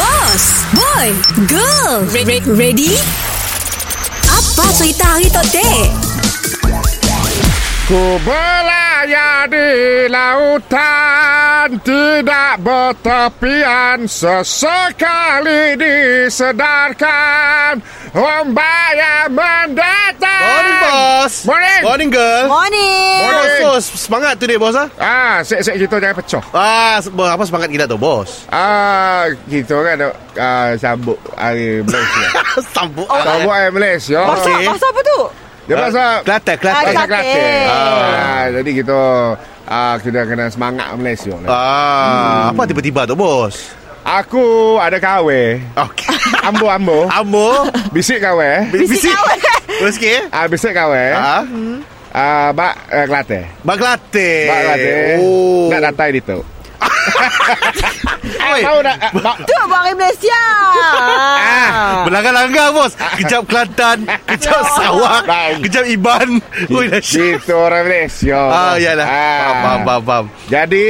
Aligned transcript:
Boss 0.00 0.64
Boy 0.72 1.12
Girl 1.44 2.08
Re- 2.08 2.24
re- 2.24 2.46
Ready 2.48 2.96
Apa 4.24 4.64
cerita 4.72 5.04
hari 5.12 5.28
tu 5.28 5.42
dek? 5.52 5.92
Ku 7.84 8.16
berlayar 9.00 9.48
di 9.48 9.68
lautan 10.12 11.80
Tidak 11.80 12.60
bertepian 12.60 14.04
Sesekali 14.04 15.72
disedarkan 15.80 17.80
Ombak 18.12 18.88
yang 18.92 19.32
mendatang 19.32 20.40
Morning, 20.40 20.76
boss. 20.84 21.34
Morning 21.48 21.80
Morning, 21.80 22.10
girl. 22.12 22.44
Morning. 22.50 23.24
Morning. 23.24 23.60
Bos, 23.64 23.88
bos, 23.88 24.04
semangat 24.04 24.36
tu 24.36 24.44
dia, 24.44 24.60
bos. 24.60 24.76
Ah, 24.76 24.88
Ah, 25.00 25.36
sek-sek 25.46 25.80
kita 25.80 25.96
jangan 25.96 26.16
pecah 26.20 26.44
ah 26.52 27.00
bos, 27.08 27.28
apa 27.30 27.42
semangat 27.48 27.68
kita 27.72 27.88
tu, 27.88 27.96
bos? 27.96 28.44
Ah, 28.52 29.32
kita 29.48 29.80
kan 29.80 29.96
ah, 30.36 30.76
sambut 30.76 31.16
hari 31.38 31.80
Malaysia 31.86 32.28
Sambut. 32.76 33.08
Sambut 33.08 33.48
hari 33.48 33.70
Malaysia 33.72 34.20
pasal 34.26 34.90
apa 34.92 35.00
tu? 35.06 35.20
Dia 35.64 35.74
pasal 35.76 36.08
Kelantan, 36.22 36.56
Kelantan. 36.56 36.80
Ah, 36.80 36.84
Pasal 36.84 37.06
Kelantan. 37.06 37.34
Kelantan 37.34 37.66
Ah. 37.66 38.18
ah, 38.18 38.44
Jadi 38.50 38.70
kita 38.74 38.98
ah, 39.64 39.94
Kita 39.96 40.20
kena 40.24 40.44
semangat 40.46 40.86
Malaysia 40.94 41.34
lah. 41.36 41.48
Ah, 41.48 42.42
apa 42.50 42.62
tiba-tiba 42.64 43.00
tu, 43.04 43.14
bos? 43.14 43.56
Aku 44.00 44.46
ada 44.76 44.96
kawe 44.96 45.42
Okey. 45.76 46.08
Ambo-ambo 46.48 47.04
Ambo. 47.06 47.68
Bisik 47.92 48.18
kawe 48.18 48.64
Bisik. 48.72 49.12
Terus 49.68 49.96
ke? 49.96 50.24
Ah, 50.28 50.48
bisik 50.48 50.72
kawe 50.72 51.04
Ah, 51.12 51.44
Ah, 52.10 52.48
Bak 52.50 52.74
uh, 52.88 53.04
Kelantan 53.06 53.44
Bak 53.60 53.76
Kelantan. 53.76 54.46
Bak 54.48 54.58
Kelantan 54.58 55.18
Oh. 55.20 55.68
Nak 55.68 55.80
datang 55.84 56.10
di 56.10 56.20
tu. 56.20 56.40
Tahu 58.60 58.78
nak 58.82 58.96
Bak 59.14 59.36
Tu 59.42 59.56
Bari 59.62 59.92
Malaysia. 59.94 60.42
Ah. 61.40 62.02
Berlanggar-langgar 62.04 62.66
bos 62.70 62.92
Kejap 63.16 63.42
Kelantan 63.46 64.04
Kejap 64.26 64.60
Sarawak 64.76 65.22
Bang. 65.24 65.54
Kejap 65.62 65.84
Iban 65.86 66.28
Ui 66.68 66.84
dahsyat 66.86 67.40
Gitu 67.40 67.54
orang 67.54 67.84
Malaysia 67.84 68.38
Ah 68.40 68.74
yalah 68.76 69.06
Faham 69.06 69.54
faham 69.56 69.80
faham, 69.80 70.02
faham 70.02 70.24
Jadi 70.46 70.86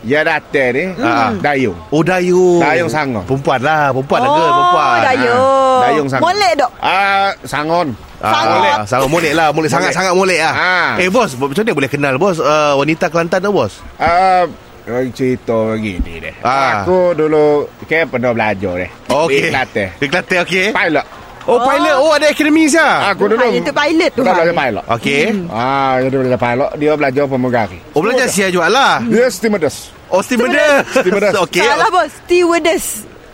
Ya 0.00 0.24
datang 0.24 0.72
ni 0.72 0.84
Ah. 0.96 1.28
Dayung 1.34 1.76
Oh 1.90 2.00
Dayung 2.00 2.58
Dayung 2.58 2.88
Sangor. 2.88 3.20
Perempuan 3.24 3.60
lah 3.60 3.92
Perempuan 3.92 4.18
lah 4.18 4.28
oh, 4.28 4.34
girl 4.34 4.50
Perempuan 4.50 4.98
Dayung. 5.02 5.80
Dayung 5.80 6.06
sangat. 6.08 6.22
Molek 6.24 6.52
dok. 6.56 6.70
Ah, 6.78 7.28
Sangon 7.44 7.88
Sangat. 8.16 8.74
Ah, 8.74 8.84
sangat 8.84 9.08
molek 9.08 9.32
lah 9.32 9.48
Molek 9.50 9.68
sangat-sangat 9.68 10.12
molek 10.12 10.38
lah 10.38 10.54
Ah. 10.54 10.90
Eh 10.96 11.08
bos 11.08 11.32
Macam 11.32 11.52
mana 11.58 11.72
boleh 11.74 11.90
kenal 11.90 12.14
bos 12.16 12.36
uh, 12.36 12.76
Wanita 12.76 13.08
Kelantan 13.08 13.40
tu 13.40 13.50
bos 13.50 13.80
Ah, 13.96 14.44
Orang 14.88 15.12
cerita 15.12 15.76
begini 15.76 16.22
deh. 16.24 16.34
Ah. 16.40 16.82
Aku 16.82 17.12
dulu 17.12 17.68
Kayak 17.84 18.16
pernah 18.16 18.32
belajar 18.32 18.72
deh. 18.80 18.90
Oh, 19.12 19.28
Di 19.28 19.36
Okey 19.36 19.50
Kelantan. 19.52 19.88
Di 20.00 20.06
Kelantan 20.08 20.36
okey 20.46 20.66
Pilot. 20.72 21.06
Oh 21.48 21.58
pilot 21.64 21.94
Oh 21.98 22.12
ada 22.14 22.26
akademi 22.30 22.64
sah 22.68 23.10
Aku 23.12 23.26
dulu. 23.26 23.42
Ah, 23.42 23.50
itu 23.50 23.72
pilot 23.72 24.10
tu, 24.12 24.22
belajar 24.22 24.54
pilot. 24.54 24.84
Okey 24.86 25.22
Ah, 25.50 25.92
jadi 26.00 26.14
belajar 26.16 26.40
pilot. 26.40 26.70
Dia 26.78 26.92
belajar 26.96 27.22
pemugari. 27.26 27.78
Oh 27.92 28.00
belajar 28.04 28.26
sia 28.28 28.46
juga 28.48 28.68
lah 28.68 29.00
Dia 29.04 29.26
stewardess. 29.28 29.90
Oh 30.12 30.20
stewardess 30.20 30.84
Stewardess. 30.90 31.34
Okey 31.48 31.64
Salah 31.64 31.88
bos. 31.88 32.10
Stewardess. 32.24 32.84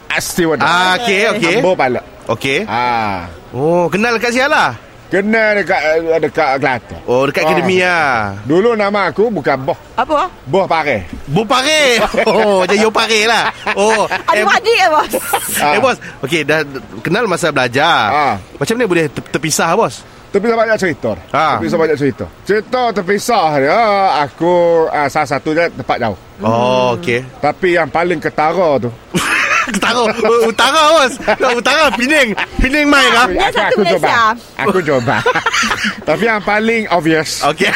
Ah, 0.07 0.21
stewardess. 0.23 0.67
Ah 0.71 0.93
okey 1.03 1.21
okey 1.37 1.55
Ambo 1.61 1.73
pilot. 1.75 2.05
Okey 2.27 2.59
Ah. 2.67 3.27
Oh 3.55 3.87
kenal 3.91 4.19
kat 4.19 4.31
sia 4.31 4.47
lah 4.51 4.75
Kena 5.07 5.55
dekat 5.55 5.81
dekat 6.19 6.59
Kelantan. 6.59 6.99
Oh 7.07 7.23
dekat 7.25 7.43
Ah. 7.43 7.49
akademi 7.49 7.79
lah 7.79 8.35
Dulu 8.43 8.75
nama 8.75 9.07
aku 9.07 9.31
bukan 9.31 9.55
Boh. 9.63 9.79
Apa? 9.95 10.27
Boh 10.45 10.67
Pare. 10.67 11.07
Bu 11.25 11.43
pare 11.43 12.03
Oh 12.27 12.67
jadi 12.67 12.83
yo 12.83 12.91
pare 12.91 13.23
lah 13.25 13.49
Oh 13.73 14.05
eh, 14.11 14.31
Adik-adik 14.35 14.77
ya 14.77 14.89
bos. 14.89 15.13
Eh 15.57 15.79
bos 15.79 15.97
Okey 16.21 16.43
dah 16.43 16.67
kenal 17.01 17.25
masa 17.25 17.49
belajar 17.49 18.03
Ah. 18.09 18.35
Macam 18.57 18.75
mana 18.75 18.87
boleh 18.87 19.07
ter- 19.07 19.27
terpisah 19.31 19.71
bos 19.73 20.03
Terpisah 20.27 20.59
banyak 20.59 20.77
cerita. 20.77 21.17
Ah. 21.31 21.57
Terpisah 21.57 21.79
banyak 21.79 21.97
cerita. 21.97 22.25
Cerita 22.45 22.83
terpisah 22.93 23.47
dia, 23.57 23.81
aku 24.21 24.53
ah, 24.87 25.07
salah 25.07 25.25
satunya 25.31 25.71
tempat 25.71 25.97
jauh. 25.97 26.19
Oh 26.43 26.93
okey 26.95 27.25
Tapi 27.39 27.73
yang 27.73 27.89
paling 27.89 28.19
ketara 28.19 28.77
tu 28.77 28.91
Utara 29.77 29.99
Oh, 30.07 30.51
Utara 30.51 30.83
bos. 30.95 31.13
Oh, 31.43 31.59
Utara 31.59 31.91
Penang. 31.95 32.29
Penang 32.63 32.87
mai 32.87 33.07
kah? 33.11 33.27
Yang 33.31 33.53
satu 33.55 33.81
Malaysia. 33.83 33.99
coba 33.99 34.63
Aku 34.63 34.79
coba 34.83 35.17
Tapi 36.09 36.23
yang 36.27 36.41
paling 36.43 36.83
obvious. 36.91 37.43
Okey. 37.43 37.71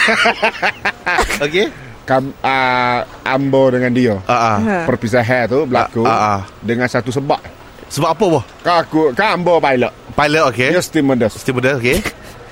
Okey. 1.45 1.67
Kam, 2.07 2.35
uh, 2.43 2.99
Ambo 3.23 3.71
dengan 3.71 3.91
dia. 3.95 4.15
Ah, 4.27 4.35
ah. 4.35 4.57
Perpisahan 4.87 5.47
tu 5.51 5.67
berlaku 5.67 6.03
ah. 6.07 6.47
Dengan 6.63 6.87
satu 6.87 7.11
sebab. 7.11 7.39
Sebab 7.91 8.09
apa 8.15 8.25
bos? 8.39 8.45
Kan 8.63 8.75
aku 8.87 9.11
Kan 9.19 9.43
Ambo 9.43 9.59
pilot. 9.59 9.93
Pilot 10.15 10.43
okey. 10.55 10.69
Dia 10.71 10.83
stewardess 10.83 11.39
Stewardess 11.43 11.79
okey. 11.83 11.99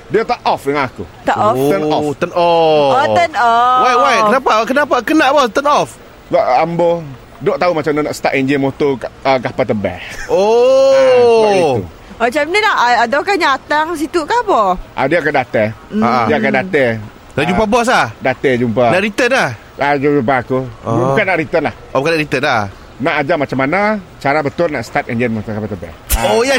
Dia 0.08 0.24
tak 0.24 0.40
off 0.42 0.64
dengan 0.64 0.88
aku. 0.88 1.04
Tak 1.22 1.36
off. 1.36 1.56
Turn 1.68 1.82
off. 1.84 2.00
Oh 2.02 2.12
turn 2.16 2.32
off. 2.32 2.92
Oh, 2.96 3.14
turn 3.14 3.34
off. 3.36 3.80
Why 3.84 3.94
why? 3.94 4.16
Kenapa? 4.26 4.52
Kenapa 4.66 4.96
kena 5.04 5.26
bos? 5.30 5.46
Turn 5.54 5.68
off? 5.68 5.90
Ambo 6.58 7.00
Duk 7.38 7.54
tahu 7.54 7.70
macam 7.70 7.90
mana 7.92 8.10
nak 8.10 8.14
start 8.14 8.34
engine 8.34 8.58
motor 8.58 8.98
kat- 8.98 9.14
uh, 9.22 9.38
kapal 9.38 9.64
tebal 9.64 9.98
Oh. 10.26 11.46
Itu. 11.46 11.86
Macam 12.18 12.42
ni 12.50 12.58
nak 12.58 12.76
ada 13.06 13.14
orang 13.14 13.38
nyatang 13.38 13.86
situ 13.94 14.26
ke 14.26 14.34
apa? 14.36 14.74
ah, 14.74 15.06
Dia 15.06 15.22
akan 15.22 15.32
datang. 15.32 15.70
Ah. 16.02 16.26
Dia 16.26 16.36
akan 16.36 16.52
datang. 16.52 16.94
Dah 17.30 17.46
jumpa 17.46 17.64
bos 17.64 17.86
lah 17.86 18.10
Datang 18.18 18.58
jumpa. 18.58 18.90
Nak 18.90 19.02
return 19.04 19.30
lah 19.30 19.50
ah, 19.78 19.94
Jumpa 19.94 20.34
aku. 20.42 20.58
Oh. 20.82 21.14
Bukan 21.14 21.24
nak 21.24 21.38
return 21.38 21.62
lah. 21.62 21.74
Oh 21.94 22.02
bukan 22.02 22.10
nak 22.10 22.20
return 22.20 22.42
lah 22.42 22.60
Nak 22.98 23.14
ajar 23.22 23.36
macam 23.38 23.58
mana 23.60 23.80
Cara 24.18 24.38
betul 24.42 24.74
nak 24.74 24.82
start 24.82 25.06
engine 25.06 25.30
motor 25.30 25.54
kapal 25.54 25.70
tebal 25.70 25.94
Oh 26.26 26.42
ya. 26.42 26.58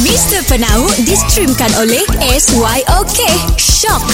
Mr. 0.00 0.40
Penau 0.48 0.88
distreamkan 0.98 1.68
oleh 1.76 2.00
SYOK 2.18 3.18
Shock 3.60 4.04